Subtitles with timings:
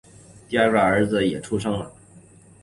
[0.49, 1.93] 第二个儿子也出生了